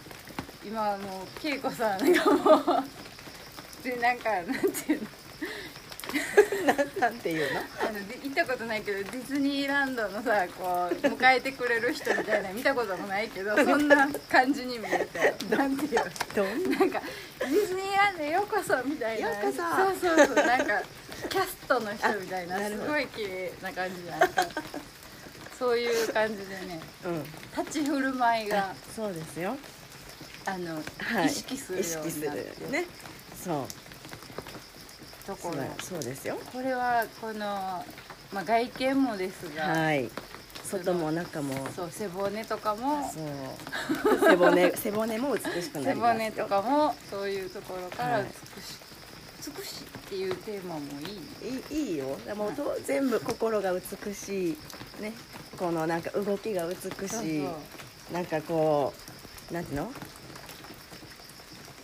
[0.66, 2.84] 今もう恵子さんがもう
[3.84, 5.08] でなんかなんていうの？
[7.00, 7.60] なんていうの？
[7.60, 16.04] あので行ったことないけどディズニーランドのさこう迎えてくれる人みたいな 見たこともないけど そんな感じに見えたよなんていうの？
[16.34, 17.00] どんなんか
[17.40, 19.28] ディズニーランドへようこそみたいな。
[19.28, 19.56] ようこそ。
[20.00, 20.46] そうそうそう。
[20.46, 20.82] なんか
[21.28, 22.58] キャストの人みたいな。
[22.68, 24.28] すごい綺麗な感じじゃんか
[25.58, 27.24] そういう感じでねうん。
[27.64, 29.56] 立ち振る舞いがそうですよ。
[30.46, 31.26] あの、はい。
[31.26, 32.40] 意識するようになって。
[32.64, 32.84] るね。
[33.44, 33.66] そう
[35.28, 35.62] ところ。
[35.82, 36.38] そうですよ。
[36.50, 37.38] これはこの、
[38.32, 40.10] まあ、外見もですが、はい。
[40.64, 41.54] 外も中も。
[41.76, 43.10] そう背骨とかも。
[43.12, 44.18] そう。
[44.26, 48.24] 背骨 背骨も美しくな背ります骨とかもそういうところからはい。
[48.24, 51.76] 美し,、美しいっていうテーマもいい。
[51.76, 52.18] いいいいよ。
[52.24, 54.58] でもと全部心が美しい。
[55.02, 55.12] ね。
[55.58, 57.48] このなんか動きが美しい。
[58.12, 58.94] なんかこ
[59.50, 59.92] うなんていうの？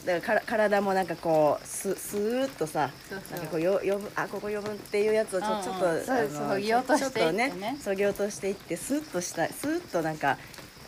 [0.04, 2.90] だから体もなんかこうススーッとさ
[3.30, 7.76] なんかこうよ余分あここ余分っていうやつをちょ,、ちょっとそそぎ落としていってね。
[7.82, 10.38] そぎ落としていってスーッとしたスーッとなんか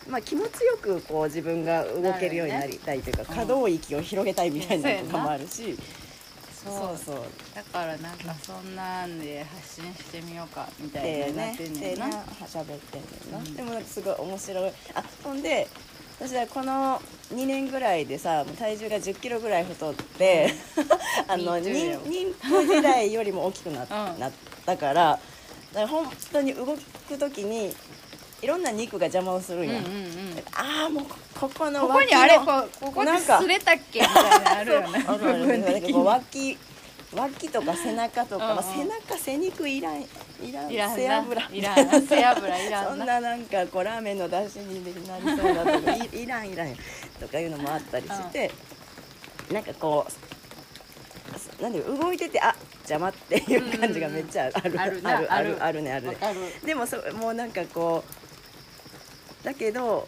[0.09, 5.77] まあ、気持ちよくこう自分が動けるようになりたいというか、ね可動域を広げたいみたいなのとかもあるし、
[6.63, 6.97] そう。
[6.97, 7.25] そうそう。
[7.53, 13.53] だからなんかそんなんで発信してみようかみたいでになっねてんねんな、でな喋ってんねんな、うん。
[13.53, 14.71] でもなんかすごい面白い。
[14.95, 15.67] あほんで
[16.19, 16.99] 私はこの
[17.33, 20.53] 2年ぐらいでさ体重が1 0キロぐらい太って
[21.27, 23.87] あの Me too 妊婦時代よりも大きくな,、っ
[24.65, 25.19] たからだか
[25.73, 27.75] ら本当に動く時に
[28.41, 30.43] いろんな肉が邪魔をするんや、うんうんうん。
[30.53, 31.05] ああもう
[31.39, 32.45] ここのここ脇のにあれこ
[32.79, 35.05] ここでなんか擦れたっけみたいなのあるよね。
[35.93, 36.57] 脇
[37.13, 38.57] 脇とか背中とか、まあ、うん。
[38.57, 40.07] うん背中背肉いらんい
[40.51, 40.95] らんいらんな。
[40.95, 41.49] 背脂。
[41.53, 42.01] いらんな。
[42.01, 42.89] 背脂いらんな。
[42.89, 46.75] そんななんかこうラーメンの出汁になりそうなとかいいらんいらん
[47.19, 48.51] とかいうのもあったりして、
[49.51, 50.05] なんかこ
[51.59, 55.17] うなんで動いててあ邪魔っていう感じがめっちゃある、あるな。
[55.17, 55.63] あるあるある。
[55.63, 56.17] あるねあるね。
[56.65, 58.03] でもそもうなんかこ
[59.41, 60.07] うだけど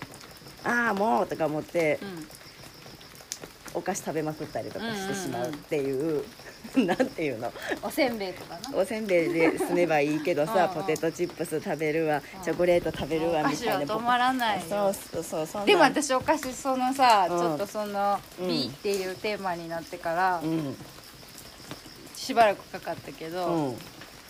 [0.64, 2.28] ああもうとか思ってうん
[3.74, 6.24] お菓子食べまくったりとかしてしまうっていう、
[6.76, 7.54] なんていうの？
[7.84, 8.78] おせんべいとかな？
[8.78, 10.70] おせんべいで済めばいいけどさうんうん。
[10.70, 14.62] ポテトチップス食べるわチョコレート食べるわみたいなは止まらない。
[14.68, 17.40] そうよそうそうそでも私お菓子そのさ、うん。
[17.40, 18.48] ちょっとそのうん。
[18.48, 20.76] B っていうテーマになってから、うん。
[22.16, 23.78] しばらくかかったけど、うん。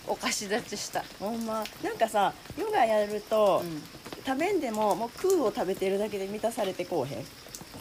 [0.06, 1.64] お菓子立ちした、ほんま。
[1.82, 3.82] なんかさヨガやると、うん。
[4.26, 7.26] 食べんでももう空を食べてるだけで満たされてこうへん？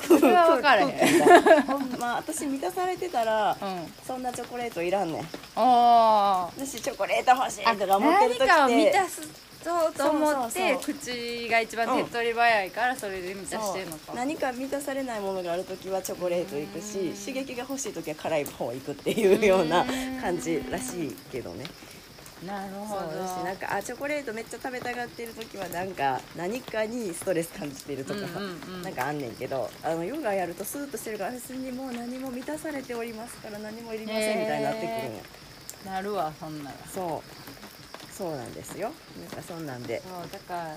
[0.01, 1.19] それは分からへん。
[1.19, 3.93] 空ほんま私満たされてたら、うん。
[4.05, 5.23] そんなチョコレートいらんねん。
[5.55, 9.21] あ私チョコレート欲しいあとか思ってる時って何かを満たす
[9.59, 13.99] とと思ってそうそう口が一番手っ取り早いからそれで満たしてんのか。
[14.07, 14.15] そう。
[14.15, 19.85] 何か満たされないものがある時はチョコレート行くし刺激が欲しい時は辛い方行くっていうような
[20.21, 21.65] 感じらしいけどね
[22.45, 23.01] なるほど。
[23.01, 28.31] そうだしなんかあチョコレートめっちゃ食べたがってる時はなんか何かにストレス感じてるとか、うんうん
[28.75, 28.81] うん。
[28.83, 35.21] なんかあんねんけどあのヨガやるとスーッとしてるから別にもう何も満たされておりますから何もいりませんみたいになってくるんや、
[35.85, 36.77] なるわそんなら。
[36.93, 38.13] そう。
[38.13, 38.91] そうなんですよ。
[39.19, 40.01] なんかそんなんで。
[40.01, 40.75] そうだから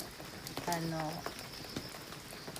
[0.74, 1.12] あの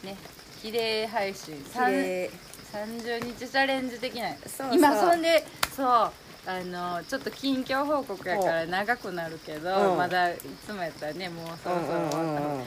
[0.05, 0.17] ね
[0.61, 1.57] 綺麗配信。
[1.73, 2.31] 綺麗。
[2.73, 4.75] 30日チャレンジ的なそうそう。
[4.75, 5.45] 今そんで
[5.77, 6.13] そう
[6.45, 9.99] あのちょっと近況報告やから長くなるけど、うん。
[9.99, 12.65] まだいつもやったらねもうそろそろ終わったうんうんうんうん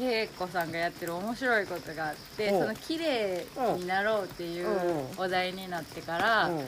[0.00, 2.60] 恵子さんがやってる面白いことがあって、うん。
[2.60, 6.64] その綺麗になろうっていううんお題になってから、うん。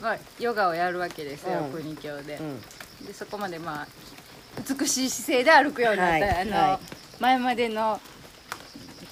[0.00, 1.70] まあ、ヨガをやるわけですよ、うん。
[1.72, 2.60] 国境で,、うん。
[3.06, 3.86] でそこまでまあ
[4.78, 6.42] 美しい姿勢で歩くようになった、はい。
[6.42, 6.78] あのはい。
[7.20, 8.00] 前までの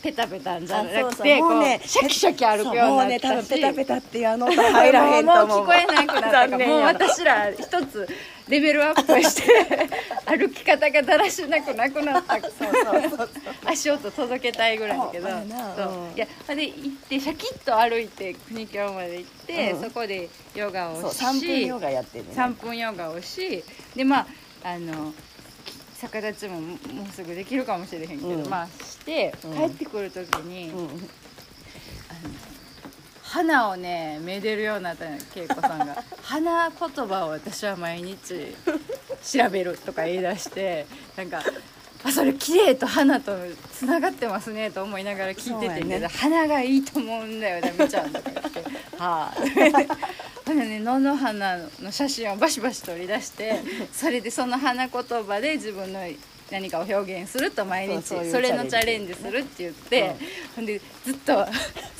[0.02, 3.26] ペタペタじゃなくてもうねシャキシャキ歩くようになったし。
[3.28, 5.46] もうね多分ペタペタっていうあの音入らへんと思う。
[5.48, 8.08] もう聞こえなくなったもう私ら一つ
[8.48, 9.88] レベルアップして
[10.24, 12.40] 歩き方がだらしなくなくなった。
[12.40, 13.30] そうそうそう
[13.66, 15.28] 足音届けたいぐらいだけど。
[15.28, 15.42] あ
[15.76, 16.16] そう。
[16.16, 23.64] いやほんで行ってシャキッと歩いて国境まで行って、うんそこでヨガをし3分ヨガやってるね3分ヨガをし
[23.96, 24.26] でまあ
[24.62, 25.12] あの
[26.00, 26.76] 逆立ちもも
[27.08, 28.48] うすぐできるかもしれへんけど、うん。
[28.48, 29.52] まあしてうん。
[29.54, 30.88] 帰ってくる時に、うん。
[33.22, 36.02] 花をねめでるようになったの恵子さんが。
[36.22, 38.56] 花言葉を私は毎日
[39.22, 41.42] 調べるとか言い出してなんか
[42.08, 43.32] あそれ綺麗と花と
[43.72, 46.06] つながってますねと思いながら聞いてて、そうやね。
[46.06, 48.60] 花がいいと思うんだよダメちゃんとか言って
[48.98, 49.34] 「はあ」
[50.46, 53.60] ほんでね野の花の写真をバシバシ取り出して
[53.92, 56.00] それでその花言葉で自分の
[56.50, 60.16] 何かを表現すると毎日それのチャレンジするって言って、
[60.56, 61.46] ほんでずっと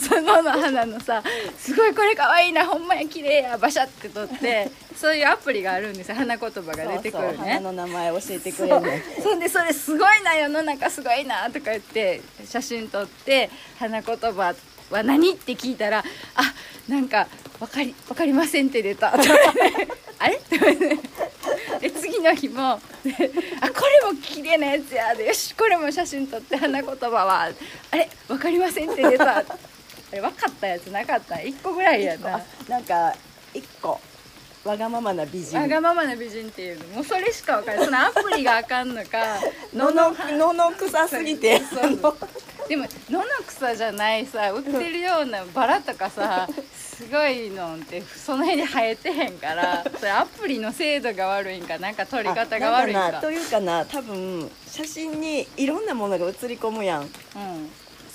[0.09, 1.23] その野花のさ
[1.59, 7.55] 「すごいこれかわいいなほんまや綺麗や」バシャって撮ってそういうアプリがあるんですよ花言葉が出てくるね。
[7.55, 8.81] 花の名前教えてくれる。
[8.81, 14.55] ねそんでそれすごいな世の中すごいなとか言って写真撮って花言葉
[14.91, 16.55] は何って聞いたらあ
[16.89, 17.29] なんか
[17.61, 19.13] 分かり分かりませんって出た。
[20.21, 20.35] あれ？
[20.37, 20.99] って言って
[21.81, 23.13] で次の日もで
[23.61, 27.43] あこれも綺麗なやつやでよしこれも写真撮って花言葉は。
[27.93, 28.11] あれ？
[28.27, 29.45] 分かりませんって出た
[30.13, 32.41] あれ分かったやつなかった1個ぐらいやな。
[32.69, 33.15] なんか
[33.55, 34.01] 一個。
[34.65, 35.59] わがままな美人。
[35.59, 36.87] わがままな美人っていうの。
[36.97, 37.85] もうそれしか分からない。
[37.87, 39.19] そのアプリがあかんのか。
[39.73, 41.61] のののの臭すぎて。
[42.69, 53.23] でも野の草じゃないさ売ってるようなバラとかさすごいのってその辺に生えてへんからそれアプリの精度が悪いんかなんか撮り方が悪いんか。
[53.23, 57.03] というかな多分写真にいろんなものが写り込むやん。
[57.03, 57.09] うん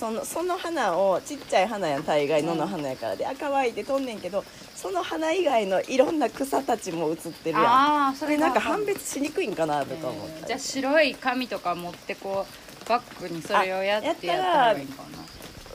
[0.04, 3.16] そのその花をちっちゃい花やん大概野の花やから。
[3.16, 4.44] で赤ワイって撮んねんけど
[4.76, 7.66] その花以外のいろんな草たちも写ってるやん。
[7.66, 10.46] ああそそれなんか判別別しにくいんかなとか思ったり。
[10.48, 15.23] じゃあ白い紙とか持ってこうバッグにそれをやってやったらいいかな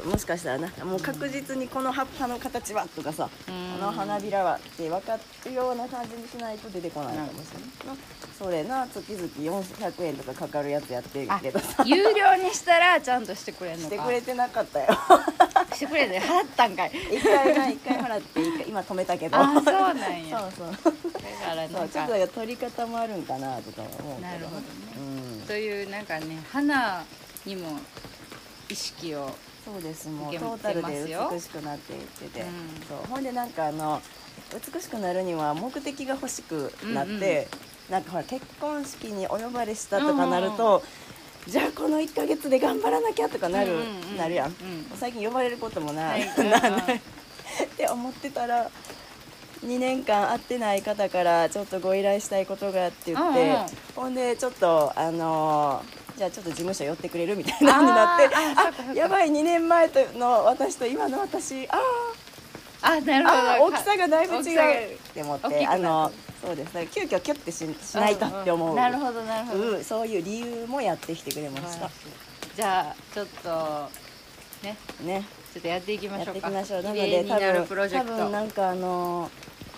[0.04, 3.78] もしかしたらなもう確実にこの葉っぱの形はとかさ、うん。
[3.80, 8.02] この花びらはって分かるような感じにしないと出てこないかもしれないな。
[8.38, 9.28] それな月々
[9.62, 11.82] 400円とかかかるやつやってるあけどさ。
[11.84, 13.94] 有料にしたらちゃんとしてくれんのか。
[13.96, 14.86] してくれてなかったよ。
[15.74, 16.92] してくれんの払ったんかい。
[17.10, 19.36] 一回な一回払って今止めたけど。
[19.36, 20.38] ああそうなんや。
[20.38, 20.92] そうそう。
[20.92, 24.64] だからちょっと取り方もあるんかなとか思うなるほどね。
[25.40, 25.46] うん。
[25.46, 27.04] というなんかね花
[27.44, 27.80] にも
[28.68, 29.34] 意識を
[29.72, 30.08] そうです。
[30.08, 32.46] もうトータルで美しくなっていってて、うん。
[32.88, 33.06] そう。
[33.08, 34.00] ほんでなんかあの
[34.74, 37.46] 美しくなるには目的が欲しくなって、うんうん。
[37.90, 40.82] なんかほら結婚式にお呼ばれしたとかなると、
[41.46, 44.54] じゃあこの1ヶ月で頑張らなきゃとかなる、うんうんうんなるやん、うん
[44.96, 47.00] 最近呼ばれることもな、はい なないっ
[47.76, 48.70] て思ってたら
[49.64, 53.66] 2年間会ってない方からちょっとご依頼したいことがあって言って、うんうん
[53.96, 61.76] ほんでちょっとあのーじゃあちょっと事務所寄ってくれるみたいなのになってあやばい2年前との私と今の私あ
[62.82, 63.50] ああなるほど。
[63.50, 64.94] あ大きさがだいぶ違う。
[64.94, 66.74] って思ってあのそうです。
[66.74, 71.90] だから急遽キュッてししないとって思う、なるほどなるほど、うんそういう理由もやってきてくれました。
[72.56, 73.90] じゃあちょっと
[74.62, 74.76] ね。
[75.04, 75.24] ね。
[75.37, 76.40] ちょっとやっていきまやっしょうか。
[76.40, 76.82] ていきましょう。
[76.82, 79.30] なので多分多分なんかあの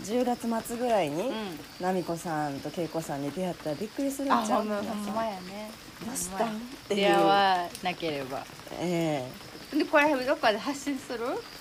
[0.03, 1.33] 10月末ぐらいに、うん。
[1.79, 4.63] 奈美子さんと恵子さんに出会ったらびっくりするんあちゃう？
[4.63, 4.77] ほんま
[5.25, 5.71] やね。
[6.07, 6.49] どうしたん？
[6.49, 6.53] っ
[6.89, 8.45] て出会わなければ。
[8.79, 9.29] え
[9.73, 11.19] でこれどっかで発信する？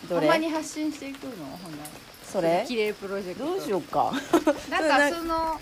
[0.07, 0.21] どれ？
[0.21, 1.31] ほんまに発信していくの？
[1.61, 1.77] ほんな
[2.23, 2.63] それ？
[2.67, 3.45] 綺麗プロジェクト。
[3.45, 4.11] どうしようか。
[4.69, 5.59] なんかその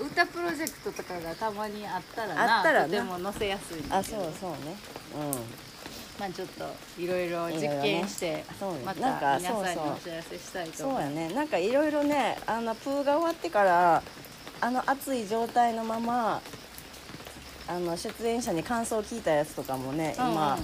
[0.00, 2.84] 歌プロジェクトとかがたまにあったらなあったらな。
[2.86, 4.76] とても載せやすいあそうそうね
[6.18, 6.64] まあちょっと
[6.98, 8.80] いろいろ実験して、そうね。
[8.84, 9.92] また皆さんにそうそう。
[9.92, 11.14] お知らせしたいと思います。
[11.14, 11.34] やね。
[11.34, 14.02] なんかいろいろねあのプーが終わってから
[14.60, 16.42] あの熱い状態のまま
[17.68, 20.32] あの出演者に感想を聞いたやつとかもね、うんうん。
[20.32, 20.58] 今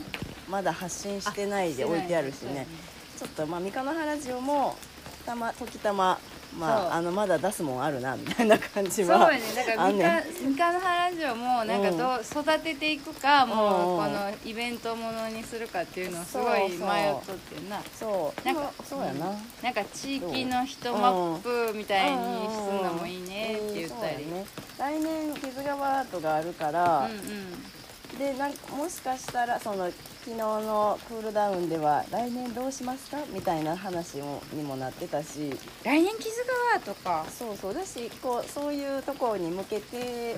[0.48, 2.66] まだ発信してないで置いてあるしね。
[3.18, 4.76] ちょっとまあ三日の原城も
[5.24, 6.18] たま時たま
[6.58, 9.54] まああのまだ出すもんあるなみたいな感じはそうやね。
[9.54, 10.22] だから三あんねん。
[10.22, 17.80] 日三日の原城もなんかどう育てていくか、もううんこのイベントものにするかっていうのをすごい迷っとってんな。
[17.98, 18.46] そう。
[18.46, 19.26] なんかそうやな、
[19.62, 24.30] なんか地域の人マップみたいにするのもいいねって言ったり、うん。
[24.32, 24.46] ね、
[24.78, 27.18] 来年木津川アートがあるかうらん、うん
[28.18, 33.18] でなんかもしかしたらその昨日のクールダウンでは来年どうしますか？
[33.32, 35.50] みたいな話もにもなってたし。
[35.84, 36.30] 来年木津
[36.74, 37.26] 川とか。
[37.30, 37.74] そうそう。
[37.74, 40.36] だしこうそういうところに向けて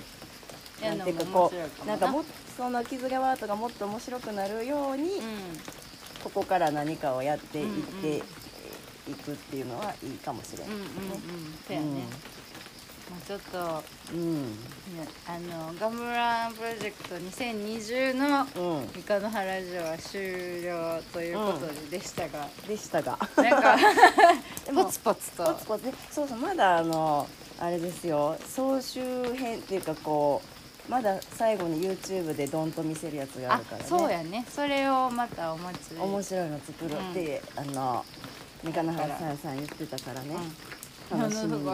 [0.83, 1.53] やなんていうかこ
[1.85, 2.25] うなんかもっ
[2.57, 5.21] その木津川アートがもっと面白くなるように、うん
[6.25, 8.17] ここから何かをやっていっうんて
[9.09, 10.87] いくっていうのはいいかもしれない、うんうんう
[12.01, 12.07] ん
[13.09, 14.43] そうちょっとうん。
[14.53, 14.57] ね
[15.27, 18.89] あのガムランプロジェクト2020のうん、うん。
[18.89, 23.19] 三日の原城は終了ということででしたが、でしたが。
[23.37, 23.77] なんか
[24.75, 25.45] ポツポツと。
[25.45, 25.87] ポツポツ。
[25.87, 28.37] ねそうそうまだあのあれですよ。
[28.55, 29.01] 総集
[29.35, 30.43] 編っていうかこ
[30.89, 33.89] うまだ最後に YouTube でドンと見せるやつがああるからね。
[33.89, 34.45] そうやね。
[34.49, 38.05] それをまたお待ち面白いの作るって、あの
[38.63, 40.57] 三日野原さん言ってたからね、うん、
[41.11, 41.65] 楽しみ。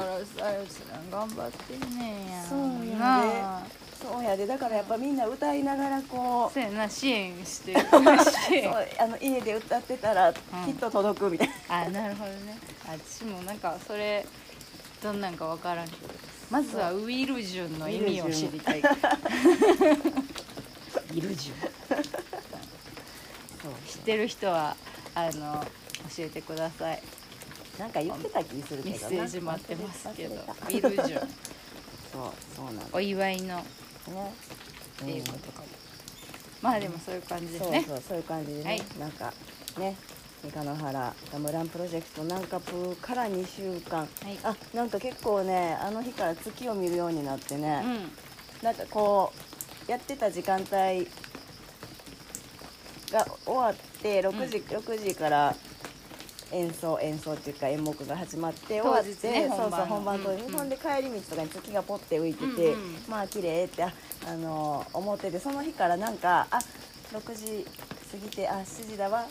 [1.11, 2.45] 頑張ってんねんや。
[2.45, 4.07] そうやで。
[4.07, 4.47] そうやで。
[4.47, 8.03] だからやっぱみんな歌いながらこうそうやな支援して そう
[8.99, 10.38] あの家で歌ってたらき
[10.71, 12.59] っと届くみたいな、あなるほどね。
[12.87, 14.27] 私もなんかそれ
[15.03, 16.12] どんなんかわからんけど。
[16.51, 18.83] まずはウィルジュンの意味を知りたい。
[21.14, 21.53] イルジ
[23.62, 24.77] そう知ってる人は
[25.14, 25.64] あの
[26.16, 27.03] 教えてください
[27.79, 29.09] なんか言ってた気するけどな。
[29.11, 30.35] メッセージ待ってますけど。
[30.35, 31.29] ウ忘ィれたルジュン。
[32.13, 32.85] そうそうなんだ。
[32.93, 33.65] お祝いのね
[35.03, 35.67] っていうことかも、
[36.61, 37.85] まあでもそういう感じですね。
[37.87, 38.83] そうそうそういう感じでね、はい。
[39.01, 39.33] なんか
[39.79, 39.97] ね
[40.43, 44.09] 三日野原ガムランプロジェクトなんかプーから2週間、はい。
[44.45, 48.13] あなんか結構ねあの日から月を見るようになってね、うん。
[48.63, 49.33] なんかこ
[49.89, 51.09] うやってた時間帯
[53.11, 55.57] が終わって6時、6時から
[56.53, 63.93] 演奏演奏っていうか演目が始まって終わって、ねそうそう本番当日、うんうんで帰り道とかに月がポッて浮いてて、うんうんまあ綺麗ってあ
[64.27, 66.59] あの思っててその日からなんかあ
[67.12, 67.67] 6時
[68.11, 69.27] 過ぎてあ7時だわ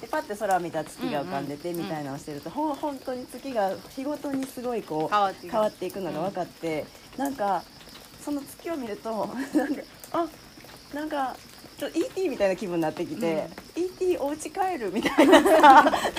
[0.00, 1.82] でパッて空を見たら月が浮かんでてうんうん。
[1.82, 5.52] みたいなのをしてると、ほん本当に月が日ごとにすごいこう変わっていく。
[5.52, 6.86] 変わっていくのが分かって、
[7.18, 7.62] なんか
[8.20, 10.26] その月を見ると なんかあ
[10.94, 11.36] なんか
[11.80, 15.50] ちょっと ET みたいな気分になってきて、ET お家帰るみたいなさ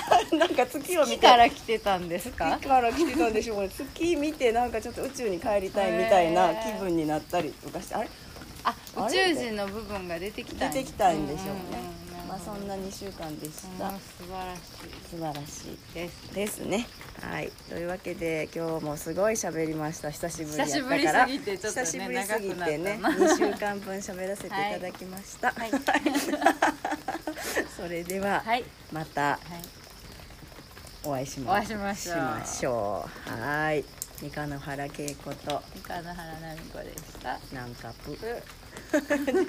[0.36, 1.16] なんか月を見て。
[1.16, 2.50] 月から来てたんですか？
[2.58, 8.08] 月から来てたんでしょうね月見てなんかちょっと宇宙に帰りたいみたいな気分になったりとかしてあれ？
[8.64, 8.74] あ
[9.06, 11.52] 宇宙人の部分が出てきたん出てきたんでしょうね、
[12.44, 14.60] そんな2週間でした、うん素晴らし
[15.10, 15.72] 素晴らしい。
[15.72, 16.86] いですですね。
[17.20, 17.50] はい。
[17.68, 20.10] というわけで今日もすごい喋りました。
[20.10, 25.70] 久しぶりやった久しぶりからすぎてちょっとね久しぶりすぎてね長くなった2週間分喋らせていただきました、はい。
[27.76, 28.64] それでは、はい。
[28.90, 29.38] またはい。
[31.04, 33.30] お会いしましょう。
[33.42, 33.84] はい。
[34.20, 35.62] 三日野原恵子と。
[35.74, 37.40] 三日野原奈美子でした。
[37.52, 38.16] なんかぷう
[38.92, 38.98] じ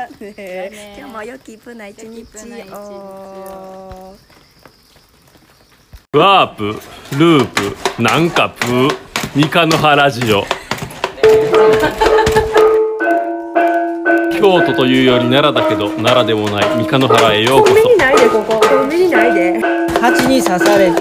[0.02, 0.34] ゃあね。
[0.38, 2.78] ね今日も良きプな一日良きプな一日を。
[6.14, 6.64] をワープ
[7.18, 8.90] ループなんかプー
[9.36, 10.46] 三日の原ジオ。
[14.40, 17.98] 京都というより奈良だけど奈良でもない三日の原へようこそ。
[17.98, 18.60] ないでここ。
[18.60, 19.60] コンビニないで。
[20.00, 20.92] 蜂に刺され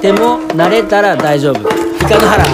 [0.00, 1.60] ても慣れたら大丈夫。
[1.60, 1.62] イ
[2.00, 2.44] カの原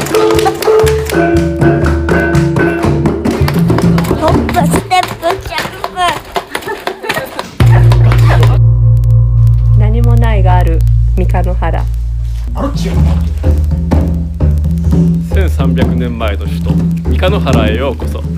[17.24, 18.33] かの首都三日野原へようこそ。